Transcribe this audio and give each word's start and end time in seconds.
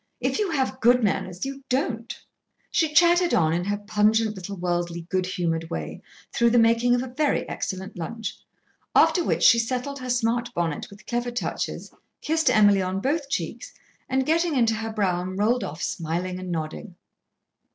If 0.19 0.39
you 0.39 0.49
have 0.49 0.79
good 0.79 1.03
manners, 1.03 1.45
you 1.45 1.63
don't." 1.69 2.11
She 2.71 2.91
chatted 2.91 3.35
on 3.35 3.53
in 3.53 3.65
her 3.65 3.77
pungent 3.77 4.35
little 4.35 4.57
worldly, 4.57 5.01
good 5.11 5.27
humoured 5.27 5.69
way 5.69 6.01
through 6.33 6.49
the 6.49 6.57
making 6.57 6.95
of 6.95 7.03
a 7.03 7.07
very 7.15 7.47
excellent 7.47 7.95
lunch. 7.95 8.39
After 8.95 9.23
which 9.23 9.43
she 9.43 9.59
settled 9.59 9.99
her 9.99 10.09
smart 10.09 10.51
bonnet 10.55 10.87
with 10.89 11.05
clever 11.05 11.29
touches, 11.29 11.93
kissed 12.19 12.49
Emily 12.49 12.81
on 12.81 12.99
both 12.99 13.29
cheeks, 13.29 13.75
and 14.09 14.25
getting 14.25 14.55
into 14.55 14.73
her 14.73 14.91
brougham 14.91 15.35
rolled 15.35 15.63
off 15.63 15.83
smiling 15.83 16.39
and 16.39 16.51
nodding. 16.51 16.95